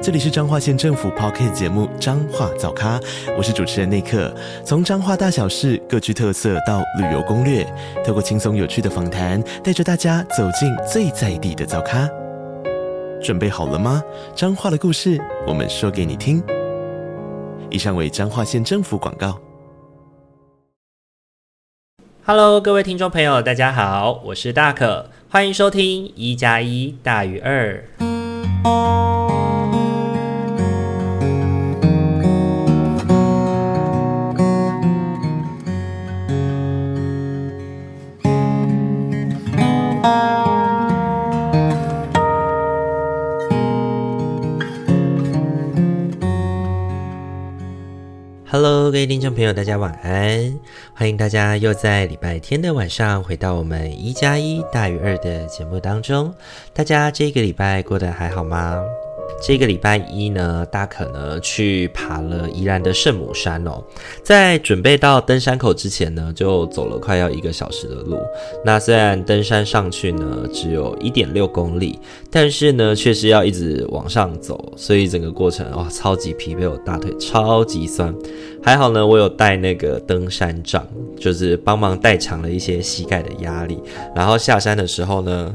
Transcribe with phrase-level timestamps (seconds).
[0.00, 3.00] 这里是彰化县政府 Podcast 节目《彰化早咖》，
[3.36, 4.32] 我是主持人内克。
[4.64, 7.66] 从彰化大小事各具特色到旅游攻略，
[8.06, 12.08] 透过轻松有趣的访谈，带着大家走进最在地的早咖。
[13.20, 14.00] 准备好了吗？
[14.36, 16.40] 彰化的故事，我们说给你听。
[17.68, 19.36] 以上为彰化县政府广告。
[22.24, 27.82] Hello，各位听众朋友，大家好，我是大可，欢迎收听一加一大于二。
[48.98, 50.58] 位听众朋友，大家晚安！
[50.92, 56.34] 欢迎大家又在礼拜天的晚上回到我们一加一大于二的节目当中。
[56.74, 58.82] 大家这个礼拜过得还好吗？
[59.40, 63.82] 这个礼拜一呢，大可呢去爬了宜兰的圣母山哦。
[64.22, 68.18] 在准备到登山口之前呢，就走了快要一个小时的路。
[68.64, 71.98] 那虽然登山上去呢只有一点六公里，
[72.30, 78.12] 但是呢却是要一直往上走，所以整个过程哇超级疲惫，我大腿超级酸。
[78.60, 80.84] 还好呢，我有带那个登山杖，
[81.16, 83.80] 就是帮忙代偿了一些膝盖的压力。
[84.16, 85.54] 然后下山的时候呢，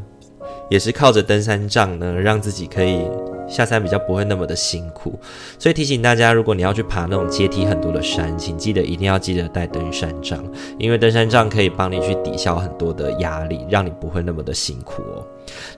[0.70, 3.02] 也是靠着登山杖呢，让自己可以。
[3.48, 5.20] 下山比较不会那么的辛苦，
[5.60, 10.44] 所以提醒大家，如果你要去爬那种阶梯很多的山，请记得一定要记得带登山杖，
[10.78, 15.26] 因为登山杖可以帮你去抵消很多的压力，让你不会那么的辛苦哦。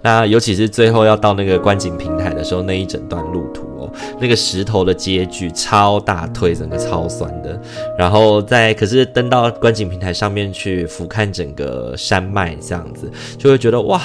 [0.02, 3.92] 那尤其是最后要到那个观景平台的时候，那一整段路途哦，
[4.22, 7.60] 那个石头的阶距超大，腿整个超酸的。
[7.98, 14.02] 然后在可是登到观景平台上面去俯瞰整个山脉，这样子就会觉得哇。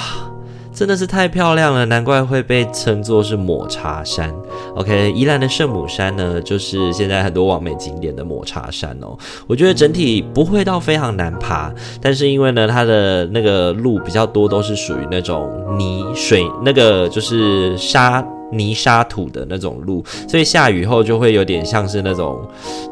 [0.73, 4.33] 真的是太漂亮了，难怪会被称作是抹茶山。
[4.75, 9.15] OK，宜兰的圣母山呢，就是现在很多网美景点的抹茶山哦。
[9.47, 11.71] 我觉得整体不会到非常难爬，
[12.01, 22.41] 但是因为呢，它的那个路比较多，都是属于那种泥水，那个就是沙泥沙土的那种路，所以下雨后就会有点像是那种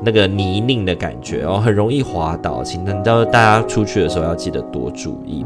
[0.04, 2.62] 那个泥泞的感觉哦，很容易滑倒。
[2.62, 5.46] 请等到大家出去的时候要记得多注意。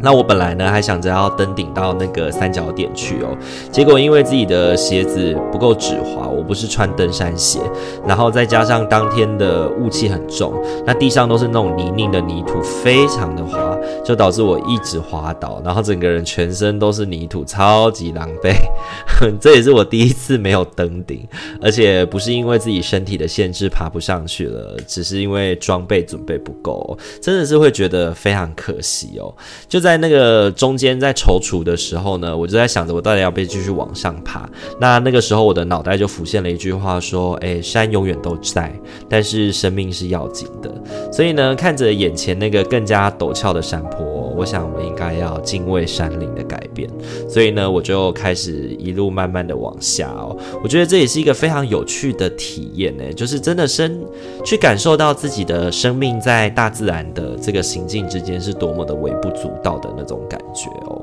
[0.00, 3.36] 那我本来呢还想着要登顶到那个三角点去哦，
[3.72, 7.58] 结果因为自己的鞋子不够止滑，我不是穿登山鞋，
[8.06, 10.54] 然后再加上当天的雾气很重，
[10.86, 18.54] 那地上都是那种泥泞的泥土，非常的滑，就导致我一直滑倒，然后整个人全身都是泥土，超级狼狈。
[19.40, 21.26] 这也是我第一次没有登顶，
[21.60, 29.34] 而且不是因为自己身体的限制爬不上去了，只是因为装备准备不够，真的是会觉得非常可惜哦，
[29.68, 29.87] 就在。
[29.88, 34.46] 在那个中间在踌躇的时候呢，我就在想着我到底要不要继续往上爬。
[34.78, 38.70] 那那个时候我的脑袋就浮现了一句话说：“哎，山永远都在，
[39.08, 40.70] 但是生命是要紧的。”
[41.10, 44.04] 所以呢，看着眼前那个更加陡峭的山坡，
[44.36, 46.86] 我想我们应该要敬畏山林的改变。
[47.26, 50.36] 所以呢，我就开始一路慢慢的往下哦。
[50.62, 53.98] 我觉得这也是一个非常有趣的体验呢，就是真的生
[54.44, 61.02] 去感受到自己的生命在大自然的这个行进之间是多么的微不足道的那种感觉哦。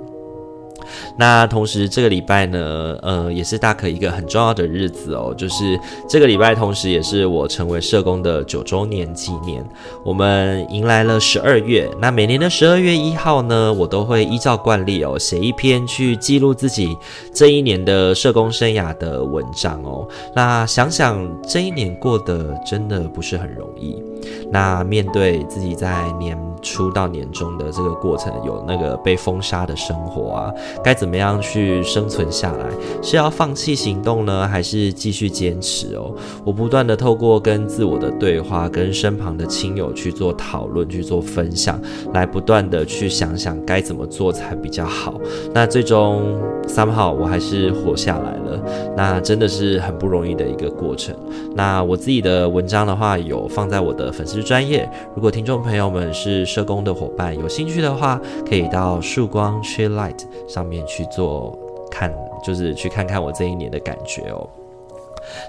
[1.17, 9.67] 那同时这个礼拜呢，呃，也是大可一个很重要的日子哦，就是这个礼拜，同时也是我成为社工的九周年纪念。
[10.03, 16.95] 我们迎来了十二月，那每年的十二月一号呢，我都会依照惯例哦，写一篇去记录自己
[17.33, 20.07] 这一年的社工生涯的文章哦。
[20.35, 24.03] 那想想这一年过得真的不是很容易。
[24.51, 30.53] 那面对自己在年初到年终的这个过程，有那个被封杀的生活啊，
[30.83, 32.65] 该怎么样去生存下来？
[33.03, 36.11] 是要放弃行动呢，还是继续坚持哦？
[36.43, 41.79] 我不断的透过跟自我的对话，跟身旁的亲友去做讨论，去做分享，
[42.13, 45.21] 来不断的去想想该怎么做才比较好。
[45.53, 46.35] 那最终
[46.67, 48.59] 三号我还是活下来了，
[48.97, 51.15] 那真的是很不容易的一个过程。
[51.53, 58.17] 那我自己的文章的话，有放在我的粉丝专业，如果听众朋友们是社工的伙伴，有兴趣的话，
[58.47, 61.53] 可以到曙光 Tree Light 上面去做
[61.91, 62.09] 看，
[62.45, 64.49] 就是去看看我这一年的感觉哦。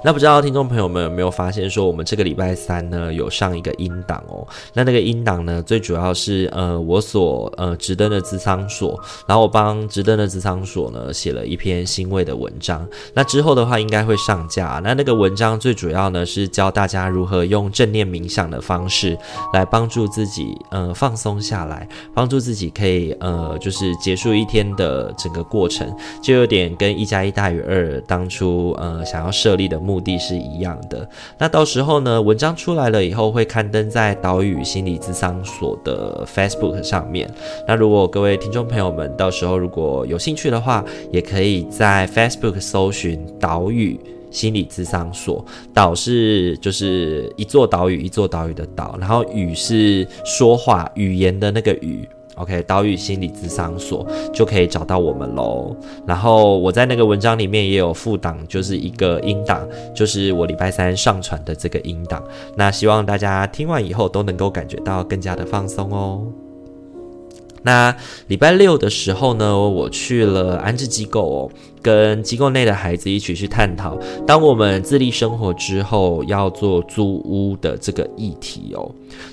[0.04, 4.46] 那不知道听众朋友们有没有发现，说我们这个礼拜三呢有上一个音档哦。
[4.74, 12.86] 那那个音档呢，最主要是呃我所呃直登的资商所，然后我帮直登的资商所呢写了一篇欣慰的文章。
[13.14, 14.80] 那之后的话应该会上架。
[14.84, 19.16] 那那个文章最主要呢是教大家如何用正念冥想的方式
[19.52, 31.08] 来帮助自己呃放松下来，帮助自己可以呃就是结束一天的整个过程，就有点跟一加一大于二当初呃想要设立的目的是一样的。
[31.38, 37.30] 那到时候呢，文章出来了以后会刊登在岛屿心理咨商所的 Facebook 上面。
[37.66, 43.98] 那如果各位听众朋友们到时候如果有兴趣的话，也可以在 Facebook 搜寻岛屿
[44.30, 45.44] 心理咨商所。
[45.72, 52.08] 岛是就是一座岛屿，一座岛屿的岛，然后语是说话语言的那个语。
[52.36, 55.74] OK，岛屿心理咨商所就可以找到我们喽。
[56.06, 62.22] 然后我在那个文章里面也有附档，就是一个音档，就是我礼拜三上传的这个音档。
[62.54, 66.22] 那希望大家听完以后都能够感觉到更加的放松哦。
[67.66, 67.94] 那
[68.28, 71.50] 礼拜六的时候呢，我去了安置机构哦，
[71.82, 78.88] 跟机构内的孩子一起去探讨，当我们自立生活之后要做租屋的这个议题哦。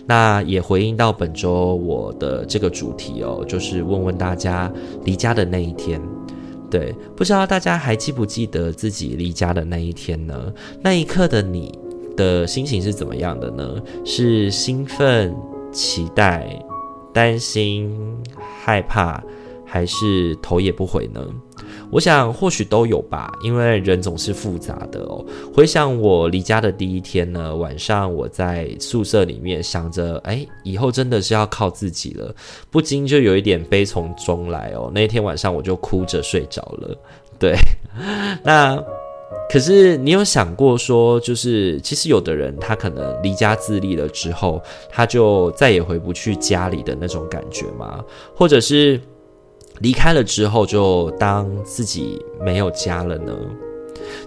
[0.07, 4.71] 那也回应到本周我的这个主题哦，就是问问大家
[5.03, 6.01] 离家的那一天，
[6.71, 10.51] 对，不知道大家还记不记得自己离家的那一天呢？
[10.81, 11.71] 那一刻的你
[12.17, 13.75] 的心情是怎么样的呢？
[14.03, 15.35] 是兴奋、
[15.71, 16.49] 期待？
[17.13, 17.95] 担心、
[18.63, 19.23] 害怕，
[19.65, 21.25] 还是头也不回呢？
[21.91, 25.23] 我想或许都有吧，因为人总是复杂的哦。
[25.53, 32.35] 回想我离家的第一天呢，晚上我在宿舍里面想着，哎，以后真的是要靠自己了，
[32.71, 34.91] 不禁就有一点悲从中来哦。
[34.93, 36.97] 那天晚上我就哭着睡着了。
[37.37, 37.55] 对，
[38.43, 38.83] 那。
[39.53, 44.59] 可是你有想过说，就是其实有的人他可能离家自立了之后，
[44.89, 48.03] 他就再也回不去家里的那种感觉吗？
[48.35, 48.99] 或者是
[49.81, 53.31] 离开了之后，就当自己没有家了呢？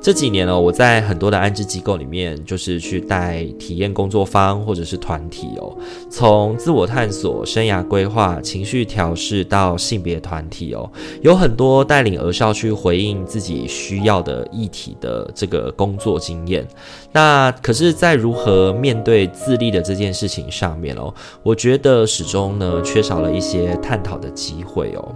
[0.01, 5.77] 这几年呢，我在很多的安置机构里面，就是去带体验工作坊或者是团体哦，
[6.11, 10.91] 从自我探索、生涯规划、情绪调试到性别团体哦，
[11.23, 16.67] 有很多带领儿少去回应自己需要的议题的这个工作经验。
[17.13, 21.13] 那可是，在如何面对自立的这件事情上面哦，
[21.43, 25.15] 我觉得始终呢缺少了一些探讨的机会哦。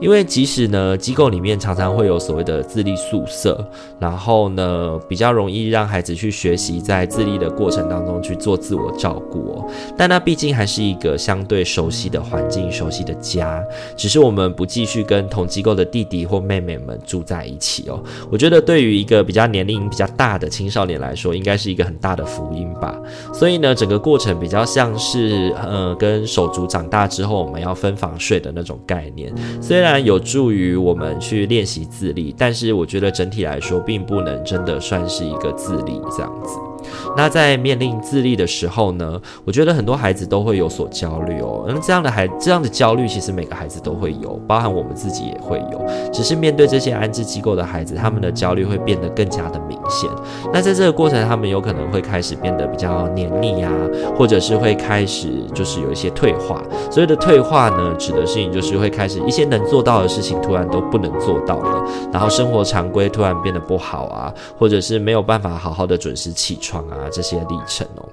[0.00, 3.64] 因为即使呢机构里面常常会有所谓的自立宿舍，
[4.02, 13.62] 然后呢比较容易让孩子去学习在自立的过程当中去做自我照顾哦，但那毕竟还是一个相对熟悉的环境、熟悉的家，
[13.96, 18.02] 只是我们不继续跟同机构的弟弟或妹妹们住在一起哦。
[18.28, 23.00] 我觉得对于一个比较年龄比较大的青少年来说，应该是一个很大的福音吧，
[23.32, 29.32] 所以呢，整个过程比较像是呃，跟手足长大之后我们要分房睡的那种概念。
[29.60, 36.71] 虽然有助于我们去练习自立，但是我觉得整体来说，并并不能真的算是一个自立这样子。
[37.16, 41.64] 那在面临自立的时候呢，我觉得很多孩子都会有所焦虑哦。
[41.68, 45.84] 那这样的孩这样的焦虑，其实每个孩子都会有，包含我们自己也会有。
[46.12, 50.08] 只是面对这些安置机构的孩子，他们的焦虑会变得更加的明显。
[50.52, 53.72] 那在这个过程，他们有可能会开始变得比较黏腻啊，
[54.16, 56.62] 或者是会开始就是有一些退化。
[56.90, 67.08] 所谓的退化呢，指的事情就是会开始一些能做到的事情突然都不能做到了，然后生活常规突然变得不好啊，或者是没有办法好好的准时起床啊。
[67.12, 68.08] 这些历程哦，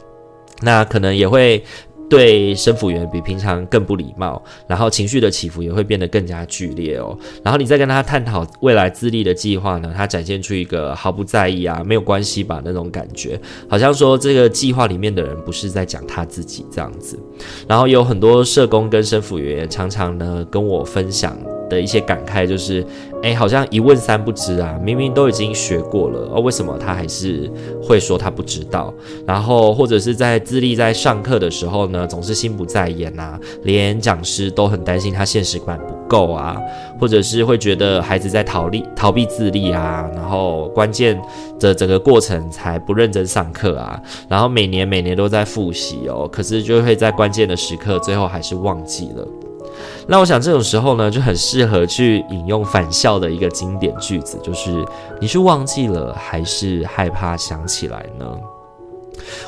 [0.61, 1.63] 那可能也会
[2.09, 7.17] 对生辅员比平常更不礼貌，然后情绪的起伏也会变得更加剧烈哦。
[7.43, 13.39] 然后你再跟他探讨未来自立的计划呢，他展现出一个毫不在意啊，没有关系吧那种感觉，
[13.69, 17.17] 好像说这个计划里面的人不是在讲他自己这样子。
[17.67, 21.37] 然后有很多社工跟生辅员常常呢跟我分享
[21.69, 22.85] 的一些感慨就是，
[23.21, 27.49] 哎，好像一问三不知啊，明明都已经学过了，哦，为什么他还是
[27.81, 28.93] 会说他不知道？
[29.25, 36.57] 然后或者是在自立在上课的时候呢，总是心不在焉啊，连讲师都很担心他现实感不够啊，
[36.99, 41.19] 或者是会觉得孩子在逃离逃避自立啊，然后关键
[41.59, 49.27] 的整个过程才不认真上课啊，然后每年每年都在复习哦，可是就会在关键的时刻最后还是忘记了。
[50.07, 54.85] 那我想这种时候呢，就很适合去引用返校的一个经典句子，就是
[55.19, 58.25] 你是忘记了还是害怕想起来呢？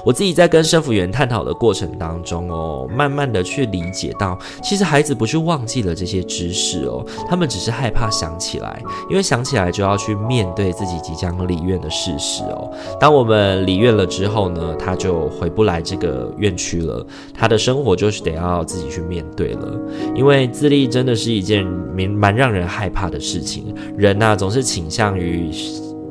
[0.05, 12.71] 我自己在跟生辅员探讨的过程当中哦，慢慢的去理解到，其实孩子不是忘记了这些知识哦，他们只是害怕想起来，因为想起来就要去面对自己即将离院的事实哦。
[12.99, 19.79] 当我们离院了之后呢，他就回不来这个院区了，他的生活就是得要自己去面对了。
[20.15, 25.51] 因为自立真的是一件蛮蛮让人害怕的事情，人呐、总是倾向于。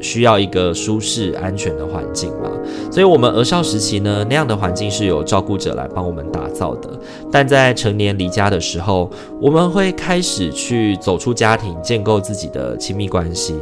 [0.01, 2.51] 需要一个舒适安全的环境嘛，
[2.91, 6.89] 所以，我们儿少时期呢，那样的环境是由照顾者来帮我们打造的。
[7.31, 13.55] 但在成年离家的时候，我们会开始去走出家庭，建构自己的亲密关系。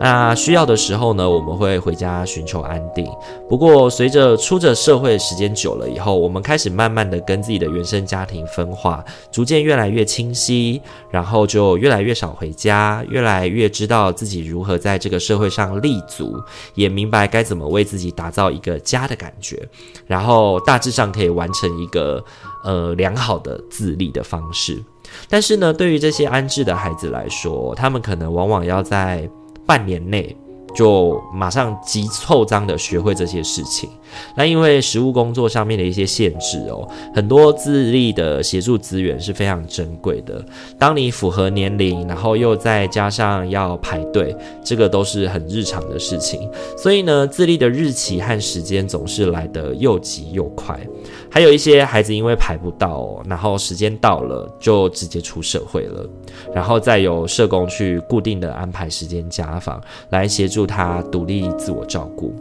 [0.00, 3.04] 那需要的时候呢，我们会回家寻求安定。
[3.48, 16.40] 不过，随着出着社会时间久了以后，我们开始慢慢的跟自己的原生家庭分化，逐渐越来越清晰，然后就越来越少回家，越来越知道自己如何在这个社会上立足，
[16.74, 19.68] 也明白该怎么为自己打造一个家的感觉，
[20.06, 22.24] 然后大致上可以完成一个
[22.62, 24.82] 呃良好的自立的方式。
[25.28, 29.28] 但是呢，对于这些安置的孩子来说，他们可能往往要在
[29.68, 30.34] 半年内
[30.74, 33.90] 就马上急凑张的学会这些事情，
[34.36, 40.44] 那因为实务工作上面的一些限制哦，很多自立的协助资源是非常珍贵的。
[40.78, 44.34] 当你符合年龄，然后又再加上要排队，
[44.64, 46.48] 这个都是很日常的事情。
[46.76, 50.78] 所以呢，自立的日期和时间总是来得又急又快。
[51.30, 56.08] 还有一些孩子因为排不到，然后时间到了就直接出社会了，
[56.54, 62.34] 然后再由社工去固定的安排时间家访，来协助他独立自我照顾。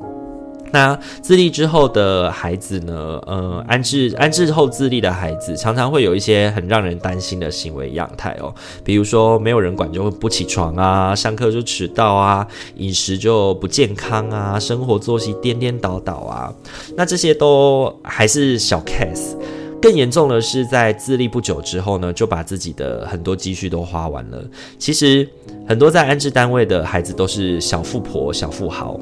[0.71, 3.19] 那自立之后的孩子呢？
[3.25, 12.45] 呃，安置安置后自立的孩子，常常会有一些很让人担心的行为样态哦，比如说没有人管就会不起床啊，上课就迟到啊，
[12.75, 16.53] 饮食就不健康啊，生活作息颠颠倒倒啊。
[16.95, 19.37] 那这些都还是小 case，
[19.81, 24.43] 更严重的是在自立不久之后呢，就把自己的很多积蓄都花完了。
[24.77, 25.27] 其实
[25.65, 28.99] 很多在安置单位的孩子都是小富婆、小富豪。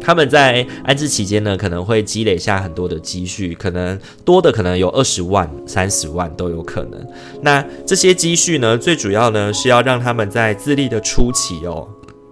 [0.00, 7.06] 他们在安置期间呢，可能会积累下很多的积蓄，可能多的可能有二十万、三十万都有可能。
[7.42, 11.86] 那这些积蓄呢，最主要呢是要让他们在自立的初期哦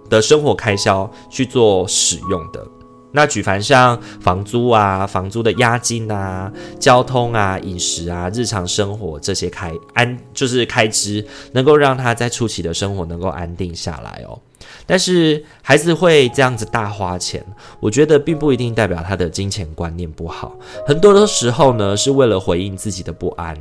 [0.09, 2.65] 的生活开销去做使用的。
[3.11, 14.39] 那举凡像房租啊、房租的押金啊、交通啊、饮食啊、日常生活这些开安就是开支，能够让他在初期的生活能够安定下来哦。
[14.85, 17.43] 但是孩子会这样子大花钱，
[17.79, 20.55] 我觉得并不一定代表他的金钱观念不好。
[20.85, 23.55] 很多的时候呢，是为了回应自己的不安，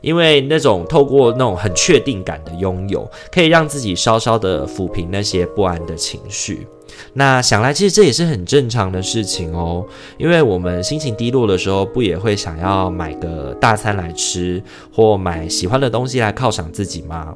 [0.00, 6.66] 因为那种透过那种很确定感的拥有，可以让自己稍稍的抚平那些不安的情绪。
[7.14, 9.84] 那想来，其实这也是很正常的事情哦。
[10.18, 14.62] 因为我们心情低落的时候，不也会想要买个大餐来吃，
[14.94, 17.34] 或买喜欢的东西来犒赏自己吗？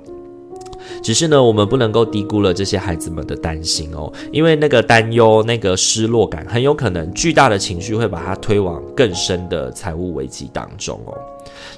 [1.02, 11.16] 只是呢，我们不能够低估了这些孩子们的担心哦，因为那个担忧、那个失落感，很有可能巨大的情绪会把他推往更深的财务危机当中哦。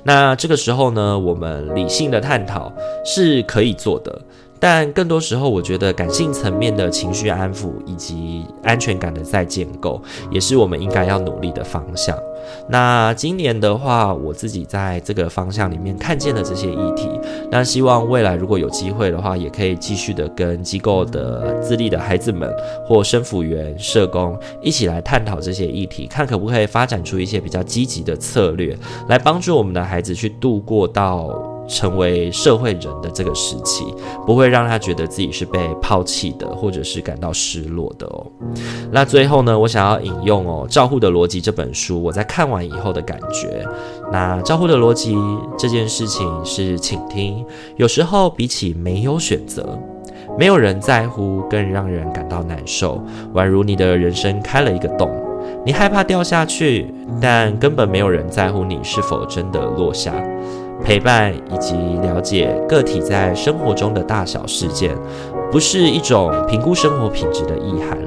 [0.03, 2.73] 那这个时候呢，我们理性的探讨
[3.05, 4.21] 是可以做的。
[4.61, 12.19] 但更多时候，我觉得感性层面的情绪安抚以及安全感的再建构，也是我们应该要努力的方向。
[12.69, 17.09] 那今年的话，我自己在这个方向里面看见了这些议题。
[17.51, 22.53] 那希望未来如果有机会的话，也可以继续的跟机构的资历的孩子们
[22.87, 28.77] 或生辅员、社工一起来探讨这些议题，看可不可以发展出一些比较积极的策略，
[29.09, 31.58] 来帮助我们的孩子去度过到。
[31.69, 33.85] 成为社会人的这个时期，
[34.27, 38.27] 不会让他觉得自己是被抛弃的，或者是感到失落的哦。
[38.91, 43.65] 那最后呢，我想要引用哦《照护的逻辑》这本书，我在看完以后的感觉。
[44.11, 45.17] 那照护的逻辑
[45.59, 47.45] 这件事情是倾听，
[47.77, 49.79] 有时候比起没有选择，
[50.39, 53.05] 没有人在乎，更让人感到难受。
[53.35, 55.11] 宛如你的人生开了一个洞，
[55.67, 60.15] 你害怕掉下去，但根本没有人在乎你是否真的落下。
[60.85, 64.97] 陪伴以及了解个体在生活中的大小事件，
[65.51, 67.99] 不是一种评估生活品质的意涵。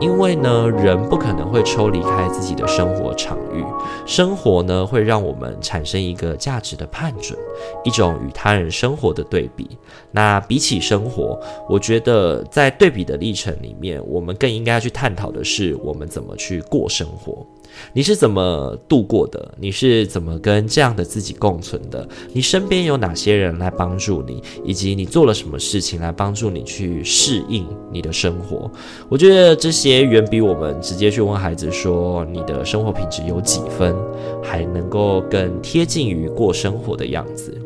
[0.00, 3.62] 因为呢，人不可能会抽离开自己的生活场域，
[4.06, 7.38] 生活呢会让我们产生一个价值的判准，
[7.84, 9.68] 一种与他人生活的对比。
[10.10, 11.38] 那比起生活，
[11.68, 17.46] 我觉得在对比的历程里面，我们更应该去探讨的是我们怎么去过生活。
[17.92, 19.54] 你是怎么度过的？
[19.58, 22.06] 你是怎么跟这样的自己共存的？
[22.32, 24.42] 你身边有哪些人来帮助你？
[24.64, 28.70] 以及你做了什么事情来帮助你去适应你的生活？
[29.08, 33.94] 我觉得这些远比我们直接去问孩子说你的生活品质有几分，
[34.42, 37.56] 还能够更贴近于过生活的样子。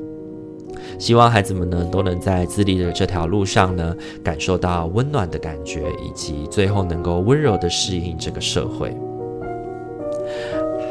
[0.97, 8.97] 希望孩子们呢都能在自立的这条路上呢感受到温暖的感觉，以及最后能够温柔地适应这个社会。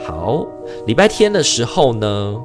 [0.05, 0.45] 好，
[0.85, 2.35] 礼拜天的时候呢，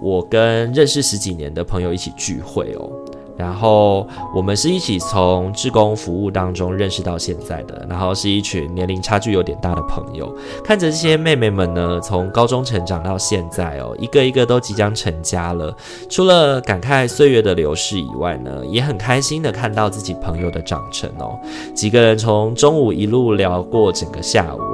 [0.00, 2.90] 我跟认识十几年的朋友一起聚会哦。
[3.36, 10.32] 然后我们是一起从志工服务当中认识到现在的，然后是一群年龄差距有点大的朋友。
[10.62, 15.76] 看着这些妹妹们呢，从高中成长到现在哦，一个一个都即将成家了。
[16.08, 21.36] 除了感慨岁月的流逝以外呢，也很开心的看到自己朋友的长成哦。
[21.74, 24.73] 几个人从中午一路聊过整个下午。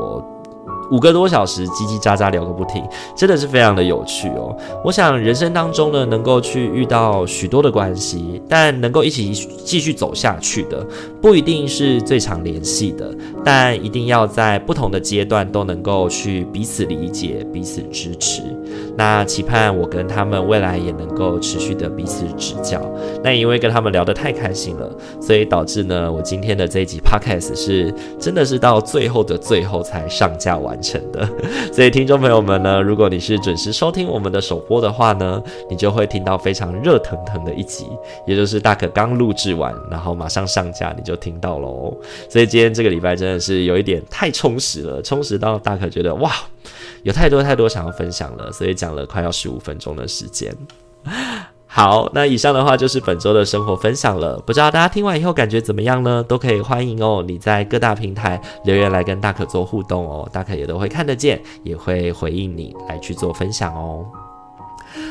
[0.90, 2.82] 五个多小时叽叽喳喳聊个不停，
[3.16, 4.56] 真的是非常的有趣哦。
[4.85, 9.32] 我想人生当中呢，能够去遇到许多的关系，但能够一起
[9.64, 10.85] 继续走下去的，
[11.20, 18.42] 不一定是最常联系的，但一定要在不同的阶段都能够去彼此理解、彼此支持。
[18.97, 22.80] 那期盼我跟他们未来也能够持续的彼此指教。
[23.23, 31.29] 那因为跟他们聊得太开心了，所以导致呢，我今天的这一集 Podcast 是真的是到最后的最后才上架完成的，
[31.73, 37.87] 所以听众朋友们呢，如果你是准时收听我们的首播的话呢，你就会听到非常热腾腾的一集，
[38.27, 41.97] 也就是大可刚录制完，然后马上上架，你就听到喽。
[42.29, 46.33] 所以今天这个礼拜真的是有一点太充实了，充实到大可觉得哇，
[47.03, 50.55] 有太多太多想要分享了，所以讲了快要十五分钟的时间。
[51.73, 54.37] 好，那以上的话就是本周的生活分享了。
[54.41, 56.21] 不知道大家听完以后感觉怎么样呢？
[56.27, 64.05] 都可以欢迎哦，你在各大平台留言来跟大可做互动哦，大可也都会看得见，也会回应你来去做分享哦。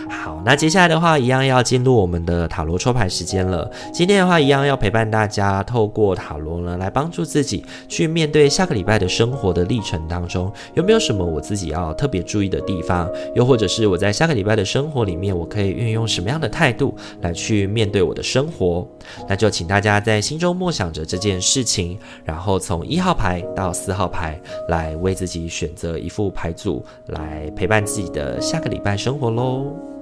[0.10, 3.70] 好，那接下来的话，一样要进入我们的塔罗抽牌时间了。
[3.94, 13.10] 今天的话，一样要陪伴大家，透过塔罗呢，来帮助自己去面对下个礼拜的生活的历程当中，有没有什么我自己要特别注意的地方？
[13.36, 18.88] 又或者是我在下个礼拜的生活里面，我可以运用什么样的态度来去面对我的生活？
[19.28, 24.40] 那就请大家在心中默想着这件事情，然后从一号牌到四号牌，
[24.70, 29.99] 来为自己选择一副牌组，来陪伴自己的下个礼拜生活喽。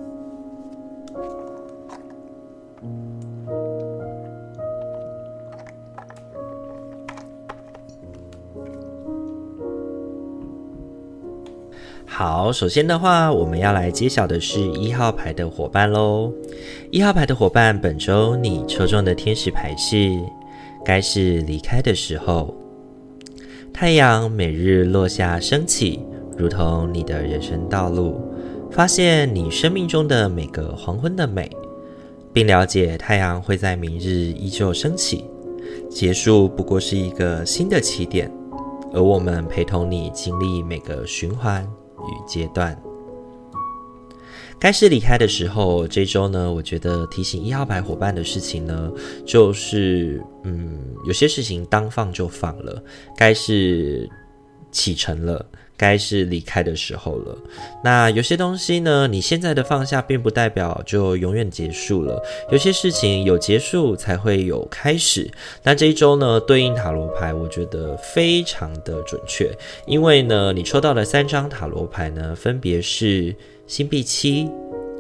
[12.20, 16.34] 好，首先的话，我们要来揭晓的是一号牌的伙伴喽。
[16.90, 20.18] 一号牌的伙伴，本周你抽中的天使牌是
[20.84, 22.52] 该是离开的时候。
[23.72, 26.00] 太阳每日落下升起，
[26.36, 28.20] 如同你的人生道路。
[28.72, 31.48] 发现你生命中的每个黄昏的美，
[32.34, 35.24] 并了解太阳会在明日依旧升起。
[35.88, 38.32] 结束不过是一个新的起点，
[38.92, 41.64] 而我们陪同你经历每个循环。
[42.08, 42.80] 与阶段，
[44.60, 45.88] 该是离开的时候。
[45.88, 48.92] 这周呢，我觉得提醒一号牌伙伴的事情呢，
[49.26, 52.84] 就是嗯，有些事情当放就放了，
[53.16, 54.10] 该是
[54.72, 55.46] 启程了。
[55.78, 57.38] 该是离开的时候了。
[57.84, 62.22] 那有些东西呢，你现在的放下，并不代表就永远结束了。
[62.52, 65.30] 有些事情有结束才会有开始。
[65.62, 73.36] 那这一周呢，对应塔罗牌，我觉得非常的准确，因为呢，你抽到的三张塔罗牌呢，分别是
[73.68, 74.50] 星币七、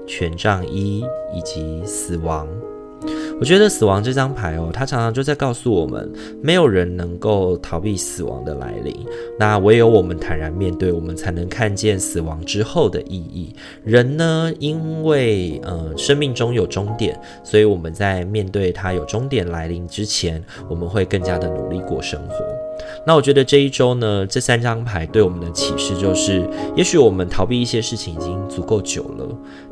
[0.05, 2.47] 权杖一以及死亡。
[3.39, 8.93] 我觉得死亡这张牌哦，它常常就在告诉我们，没有人能够逃避死亡的来临。
[9.37, 13.53] 那唯有我们坦然面对，我们才能看见死亡之后的意义。
[13.83, 22.56] 人呢，因为呃生命中有终点，所以我们在面对它有终点来临之前，我们会更加的努力过生活。
[23.05, 29.25] 那我觉得这一周呢，这三张牌对我们的启示就是，也许我们逃避一些事情已经足够久了，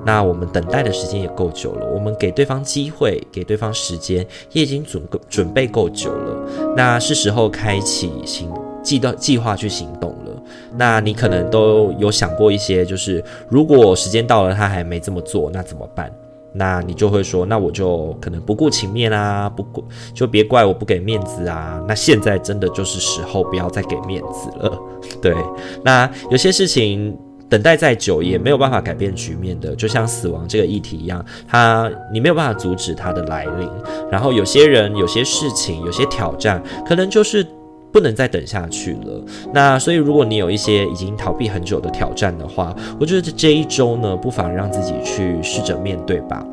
[0.06, 8.50] 那我们等待的时间也够久了，我们给对方机会，给对方时间，也已经准够准备够久了，那是时候开启行
[8.82, 10.42] 计到计划去行动了。
[10.78, 16.12] 那你可能都有想过一些，就是如果时间到了他还没这么做，那怎么办？
[16.56, 21.84] 那你就会说，那我就可能不顾情面啊，不顾就别怪我不给面子啊。
[21.88, 24.80] 那现在真的就是时候，不要再给面子了。
[25.22, 25.36] 对，
[25.84, 27.18] 那有些事情
[27.50, 33.70] 等待再久也没有办法改变局面的，就像死亡这个议题一样，它你没有办法阻止它的来临。
[34.10, 37.46] 然后有些人、有些事情、有些挑战，可能就是。
[37.96, 39.24] 不能再等下去了。
[39.54, 46.46] 那所以，如果你有一些已经逃避很久的挑战的话，我觉得这一周呢，不妨让自己去试着面对吧，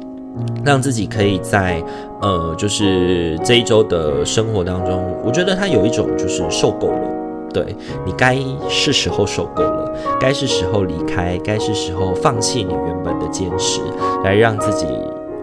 [0.64, 1.82] 让自己可以在
[2.20, 7.10] 呃，就是这一周的生活当中，我觉得他有一种就是受够了，
[7.52, 7.74] 对，
[8.06, 13.80] 你该是时候受够了，该是时候离开，该是时候放弃你原本的坚持，
[14.22, 14.86] 来让自己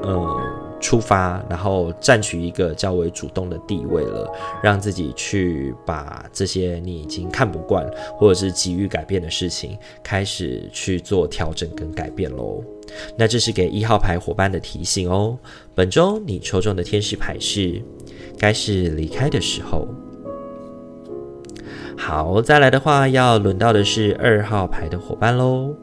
[0.03, 0.48] 呃。
[0.79, 4.31] 出发，然后占据一个较为主动的地位了，
[4.63, 7.85] 让自己去把这些你已经看不惯
[8.17, 12.63] 或者是急于改变的事情，开始去做调整跟改变喽。
[13.15, 15.37] 那这是给一号牌伙伴的提醒哦。
[15.75, 17.81] 本周你抽中的天使牌是，
[18.37, 19.87] 该是离开的时候。
[21.97, 25.75] 好，再来的话，要轮到的是二号牌的伙伴喽。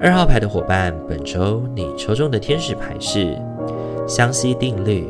[0.00, 3.36] 二号牌的伙伴，本周你抽中的天使牌是。
[4.08, 5.06] 相吸定律，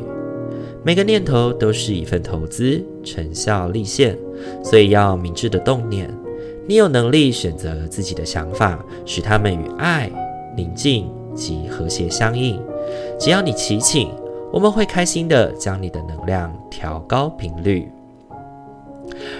[0.83, 4.17] 每个念头都是一份投资，成效立现，
[4.63, 6.13] 所以要明智的动念。
[6.67, 10.11] 你有能力选择自己的想法，使他们与爱、
[10.55, 12.61] 宁静及和谐相应。
[13.17, 14.11] 只要你祈请，
[14.51, 17.89] 我们会开心的将你的能量调高频率。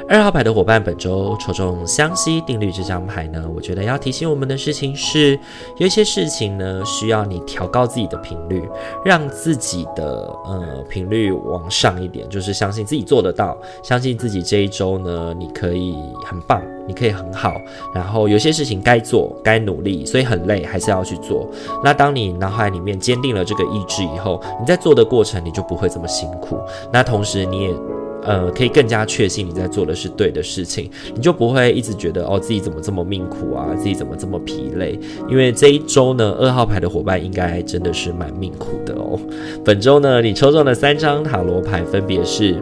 [0.08, 5.40] 二号牌的伙伴，本周抽中相吸定律这张牌呢，我觉得要提醒我们的事情是，
[5.78, 8.68] 有一些事情呢，需要你调高自己的频率，
[9.06, 17.54] 让自己的呃频率往上一点，就是相信自己做得到，相信自己这一周呢，你可以很棒，你可以很好。
[17.94, 21.48] 然后有些事情该做，该努力，所以很累，还是要去做。
[21.84, 26.58] 那当你脑海里面坚定了这个意志以后，你在做的过程，你就不会这么辛苦。
[26.92, 27.76] 那同时你也。
[28.24, 35.00] 呃，可以更加确信你在做的是对的事情，你就不会一直觉得哦，自己怎么这么命苦啊，自己怎么这么疲累？
[35.30, 39.20] 因为这一周呢，二号牌的伙伴应该真的是蛮命苦的哦。
[39.64, 42.62] 本周呢，你抽中的三张塔罗牌分别是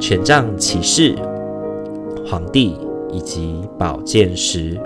[0.00, 1.14] 权杖骑士、
[2.26, 2.76] 皇帝
[3.12, 4.78] 以及宝剑十。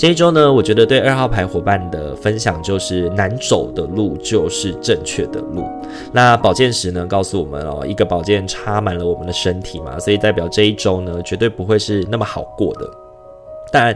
[0.00, 5.62] 这一周呢，我觉得对二号牌伙伴的分享就是难走的路就是正确的路。
[6.10, 12.90] 那宝剑十呢，告诉我们哦，一个宝剑插满了我们的身体嘛，所以代表这一周呢，绝对不会是那么好过的。
[13.70, 13.94] 但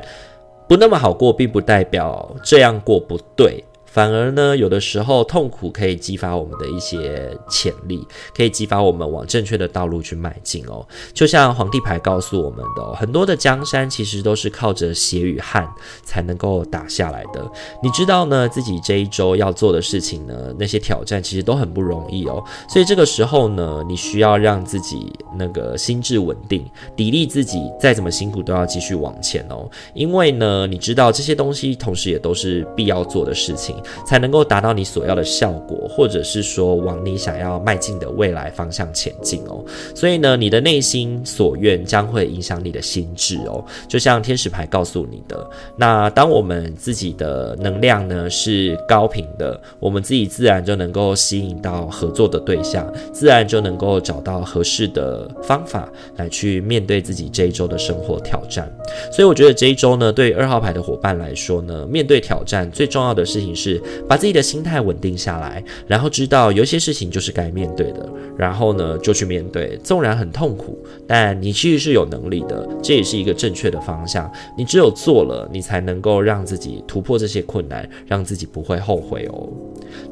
[0.68, 3.64] 不那么好过，并不代表这样过不对。
[3.94, 8.04] 反而呢，有的时候痛苦可以激发我们的一些潜力，
[8.36, 10.84] 可以激发我们往正确的道路去迈进哦。
[11.12, 17.48] 就像皇帝牌告诉我们的，很多的江山其实都是靠着血与汗才能够打下来的。
[17.80, 22.42] 你知道呢，自己这一周要做的事情呢，那些挑战其实都很不容易哦。
[22.68, 29.70] 所以这个时候呢，你需要让自己那个心智稳定，砥砺自己，再怎么辛苦都要继续往前哦。
[29.94, 33.80] 因为呢，你知道这些东西，同时也都是必要做的事情。
[34.06, 39.64] 才能够达到你所要的效果，或者是说往你想要迈进的未来方向前进哦。
[39.94, 43.64] 所以呢，你的内心所愿将会影响你的心智哦。
[43.88, 58.70] 就像天使牌告诉你的，那当我们自己的能量呢是高频的，我们自己自然就能够吸引到合作的对象，自然就能够找到合适的方法来去面对自己这一周的生活挑战。
[59.12, 63.73] 所以我觉得这一周呢，对二号牌的伙伴来说呢，面对挑战最重要的事情是。
[64.08, 74.30] 把自己的心态稳定下来，然后知道有些事情就是该面对的，然后呢就去面对，纵然很痛苦，但你其实是有能力的，这也是一个正确的方向。
[74.56, 79.48] 你只有做了，你才能够让自己突破这些困难，让自己不会后悔哦。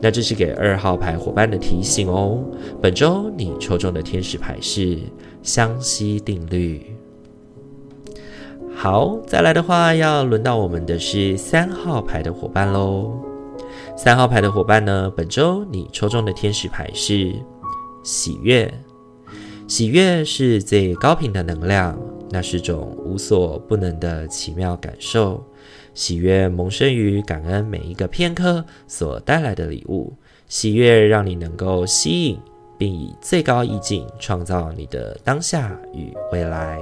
[0.01, 2.43] 那这是给二号牌伙伴的提醒哦。
[2.81, 4.99] 本周你抽中的天使牌是
[5.43, 6.83] 相吸定律。
[8.75, 13.32] 好，再来的话要轮到我们的是三号牌的伙伴喽。
[14.05, 17.33] 三号牌的伙伴呢，本周你抽中的天使牌是
[18.03, 18.69] 喜悦。
[19.69, 21.97] 喜悦是最高频的能量，
[22.29, 25.41] 那是种无所不能的奇妙感受。
[25.95, 30.13] 喜悦萌生于感恩每一个片刻所带来的礼物。
[30.49, 32.41] 喜悦让你能够吸引，
[32.77, 36.81] 并以最高意境创造你的当下与未来。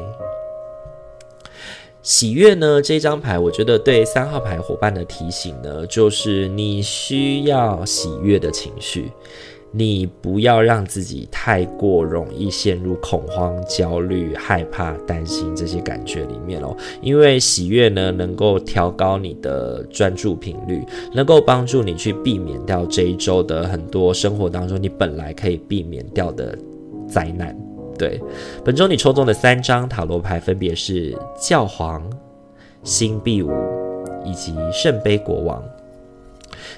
[2.03, 9.13] 喜悦呢，这张牌我觉得对三号牌伙伴的提醒呢，就是你需要喜悦的情绪，
[9.71, 16.75] 你不要让自己太过容易陷入恐慌、焦虑、害怕、担心这些感觉里面哦。
[17.03, 20.83] 因为喜悦呢，能够调高你的专注频率，
[21.15, 26.57] 能够帮助你去避免掉这一周的很多生活当中你本来可以避免掉的
[27.07, 27.55] 灾难。
[28.01, 28.19] 对，
[28.65, 32.03] 本周你抽中的三张塔罗牌分别是教皇、
[32.83, 33.51] 星币五
[34.25, 35.63] 以及圣杯国王。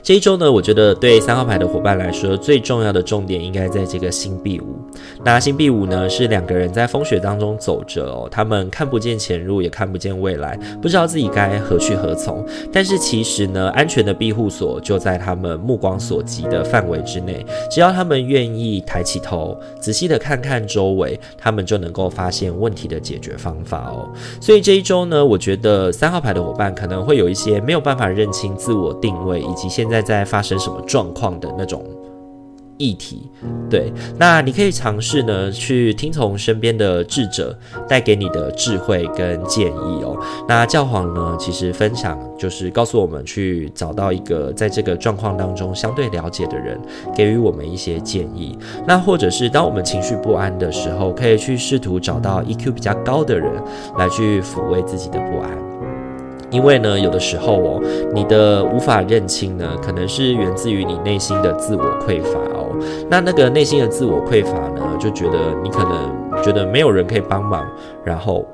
[0.02, 4.76] 这一周呢，我觉得对三号牌的伙伴来说，最重要的重点应该在这个星币五。
[5.24, 12.44] 那星币五呢，是两个人在风雪当中走着哦，他们看不见前路，也看不见未来，不知道自己该何去何从。
[12.72, 24.10] 但是其实呢，安全的庇护所就在他们目光所及的范围之内，只要他们愿意抬起头，仔细的看看周围，他们就能够发现问题的解决方法哦。
[24.40, 31.84] 所以这一周呢，我觉得三号牌的伙伴可能会有一些没有办法认清自我定位，以及现在在在发生什么状况的那种
[32.78, 33.30] 议题，
[33.70, 40.18] 对，那你可以尝试呢去听从身边的智者带给你的智慧跟建议哦。
[40.48, 46.80] 那教皇呢，其实分享就是告诉我们去找到一个在这个状况当中相对了解的人，
[47.14, 48.58] 给予我们一些建议。
[48.84, 53.52] 那或者是当我们情绪不安的时候，可以去试图找到 EQ 比较高的人
[53.96, 55.71] 来去抚慰自己的不安。
[56.52, 57.82] 因为呢，有的时候哦，
[58.14, 62.68] 你的无法认清呢，可能是源自于你内心的自我匮乏哦。
[63.08, 67.66] 那那个内心的自我匮乏呢，就觉得你可能觉得没有人可以帮忙，
[68.04, 68.46] 然后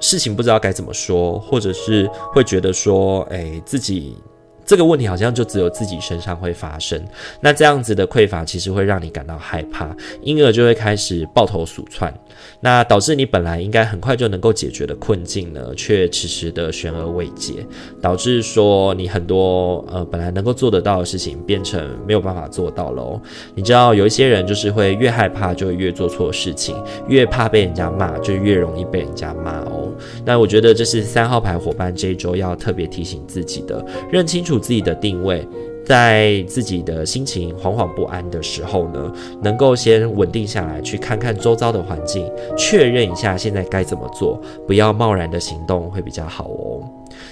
[0.00, 4.16] 事情不知道该怎么说，或者是会觉得说，哎，自己。
[4.64, 7.00] 这个问题好像就只有自己身上会发生，
[7.40, 12.12] 那这样子的匮乏其实会让你感到害怕，因而就会开始抱头鼠窜，
[12.60, 17.66] 那导致你本来应该很快就能够解决的困境呢，却迟迟的悬而未决，
[18.00, 23.20] 导致说你很多呃本来能够做得到的事情变成没有办法做到喽。
[23.54, 26.74] 你知道有一些人就是会越害怕就越做错事情，
[27.06, 29.92] 越怕被人家骂就越容易被人家骂哦。
[30.24, 34.53] 那我觉得这是三号牌伙伴这一周要特别提醒自己的，认清楚。
[34.58, 35.46] 自己的定位，
[35.84, 39.12] 在自己的心情惶惶不安的时候呢，
[39.42, 46.82] 能够先稳定下来，去看看周遭的环境，确认一下现在该怎么做，不要贸然的行动会比较好哦。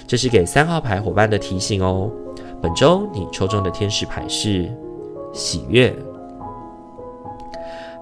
[0.07, 2.09] 这是给三号牌伙伴的提醒哦。
[2.61, 4.71] 本周你抽中的天使牌是
[5.33, 5.93] 喜悦。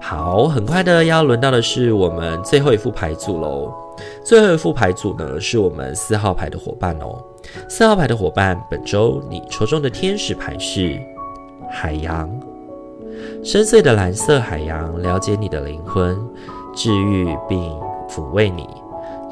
[0.00, 3.72] 好，很快的要轮到的是我们最后一副牌组喽。
[4.24, 7.22] 最后一副牌组呢，是我们四号牌的伙伴哦。
[7.68, 10.98] 四号牌的伙伴，本周你抽中的天使牌是
[11.70, 12.28] 海洋，
[13.42, 16.18] 深邃的蓝色海洋，了解你的灵魂，
[16.74, 17.58] 治愈并
[18.08, 18.68] 抚慰你。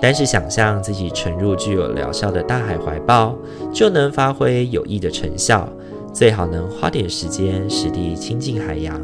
[0.00, 3.34] 单是想象自己沉入具有疗效的大海怀抱，
[3.72, 5.68] 就能发挥有益的成效。
[6.12, 9.00] 最好能花点时间实地亲近海洋，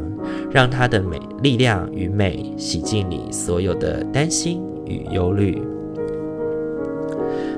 [0.51, 5.61] 让它的美、力量与美洗净你所有的担心与忧虑。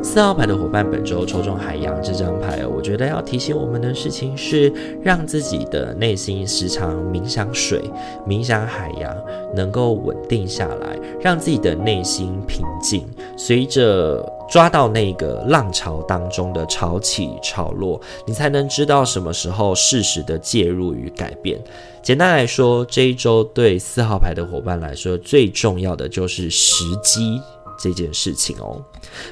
[0.01, 4.71] 四号牌的伙伴，本周抽中海洋这张牌，我觉得要提醒我们的事情是，
[5.03, 7.83] 让自己的内心时常冥想水、
[8.25, 9.15] 冥想海洋，
[9.53, 13.05] 能够稳定下来，让自己的内心平静。
[13.37, 21.59] 随着抓到那个浪潮当中的潮起潮落，你才能知道什么时候适时的介入与改变。
[22.01, 27.39] 简单来说，这一周对四号牌的伙伴来说，最重要的就是时机。
[27.79, 28.83] 这件事情哦，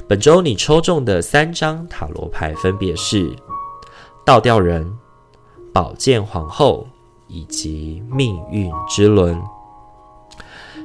[0.07, 3.35] 本周你抽中的三张塔罗牌分别是
[4.25, 4.91] 倒吊人、
[5.73, 6.87] 宝剑皇后
[7.27, 9.37] 以及命运之轮。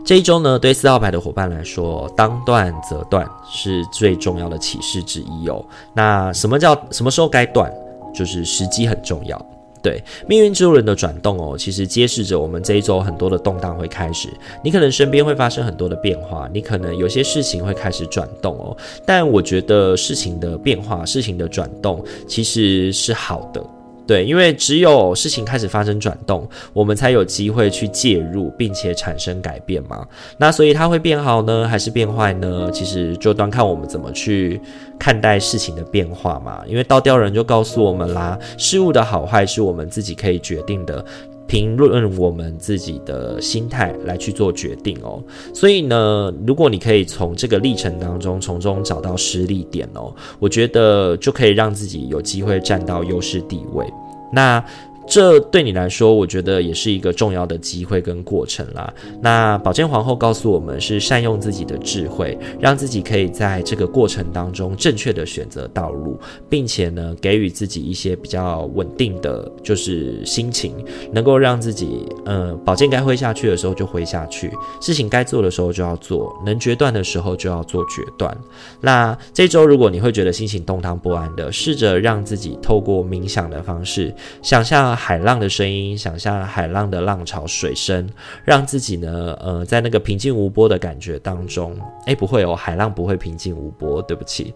[0.04, 5.64] 这一周呢，对四号牌的伙伴来说，当断则断是最重要的启示之一哦。
[5.94, 7.72] 那什么叫什么时候该断？
[8.12, 9.40] 就是时机很重要。
[9.82, 14.28] 对，命运之轮的转动哦，其实揭示着我们这一周很多的动荡会开始。
[14.62, 18.76] 你可能身边会发生很多的变化，你可能有些事情会开始转动哦。
[19.04, 23.60] 但我觉得事情的变化、事情的转动其实是好的。
[24.06, 30.06] 对，因为只有事情开始发生转动，我们才有机会去介入，并且产生改变嘛。
[30.38, 32.70] 那所以它会变好呢，还是变坏呢？
[32.72, 34.60] 其实就端看我们怎么去
[34.98, 36.62] 看待事情的变化嘛。
[36.66, 41.04] 因为倒吊人就告诉我们啦，事物的好坏是我们自己可以决定的。
[41.52, 53.86] 评论我们自己的心态来去做决定哦，所以呢，如果你可以从这个历程当中从中找到实力点哦，我觉得就可以让自己有机会占到优势地位。
[54.32, 54.64] 那。
[55.06, 58.92] 这对你来说，我觉得也是一个重要的机会跟过程啦。
[59.20, 70.72] 那宝剑皇后告诉我们，是善用自己的智慧，让自己可以在这个过程当中正确的选择道路，并且呢，给予自己一些比较稳定的就是心情，
[71.12, 78.34] 能够让自己，呃，宝剑该挥下去的时候就挥下去，事情该做的时候就要做，能决断的时候就要做决断。
[78.80, 84.91] 那这周如果你会觉得心情动荡不安的，试着让自己透过冥想的方式，想象。
[84.94, 88.08] 海浪的声音，想象海浪的浪潮水声，
[88.44, 91.76] 让自己呢，呃，在那个平静无波的感觉当中，
[92.06, 94.54] 诶，不会哦，海浪不会平静无波，对不起。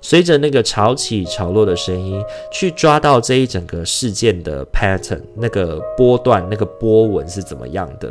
[0.00, 2.22] 随着那个潮起潮落的声音，
[2.52, 8.10] 去抓到这一整个事件的 pattern，那个波段，那个波纹是怎么样的，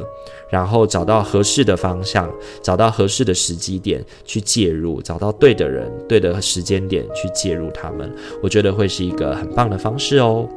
[0.49, 2.29] 然后找到合适的方向，
[2.61, 8.13] 找到合适的时机点去介入，找到对的人、对的时间点去介入他们，
[8.43, 10.47] 我觉得会是一个很棒的方式哦。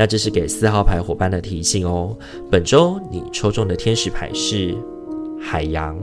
[0.00, 2.16] 那这是给四号牌伙伴的提醒哦。
[2.50, 4.74] 本周你抽中的天使牌是
[5.38, 5.94] 海洋。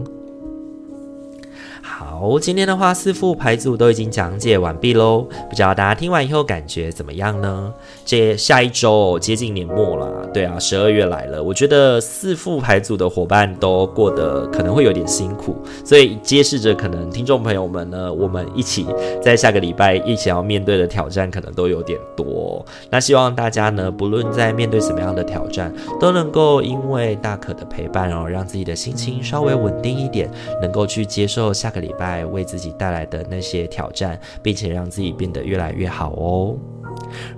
[1.82, 7.74] 好，今天的话四副牌组都已经讲解完毕喽，不知道大家听完以后感觉怎么样呢？
[8.06, 18.86] 这下一周接近年末了，对啊，十二月来了，我觉得四副牌组的伙伴都过得可能会有点辛苦，所以揭示着可能听众朋友们呢，我们一起
[19.22, 22.66] 在下个礼拜一起要面对的挑战可能都有点多。
[22.90, 30.30] 那希望大家呢，不论在面对什么样的挑战，都能够因为大可的陪伴哦，让自己的心情稍微稳定一点，
[30.62, 32.07] 能够去接受下个礼拜。
[32.26, 36.56] 为自己带来的那些挑战，并且让自己变得越来越好哦。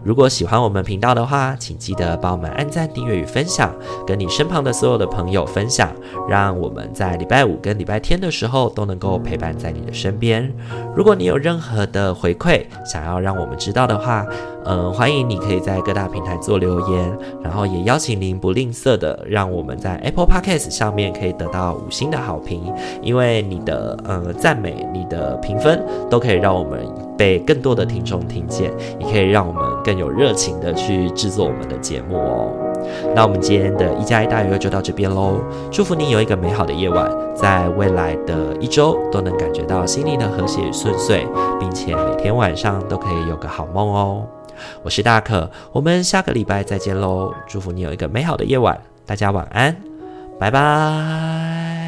[0.03, 3.73] 如果喜欢我们频道的话，请记得帮我们按赞、订阅与分享，
[4.07, 5.91] 跟你身旁的所有的朋友分享，
[6.29, 10.49] 让我们在礼拜五跟礼拜天的时候都能够陪伴在你的身边。
[10.95, 14.25] 如果你有任何的回馈，想要让我们知道的话，
[14.65, 26.79] 嗯，欢迎你可以在各大平台做留言，然后也邀请您不吝啬的让我们在 Apple Podcast 上面可以得到五星的好评，因为你的呃赞美、你的评分都可以让我们
[27.17, 32.51] 被更多的听众听见，也可以让我们更有热情的去制作我们的节目哦。
[33.15, 35.39] 那我们今天的一加一大于二就到这边喽，
[35.71, 41.25] 祝福你有一个美好的夜晚，在未来的一周都能感觉到心灵的和谐与顺遂，
[41.59, 44.23] 并且每天晚上都可以有个好梦哦。
[44.83, 47.33] 我是大可，我们下个礼拜再见喽！
[47.47, 49.75] 祝福你有一个美好的夜晚，大家晚安，
[50.39, 51.78] 拜拜。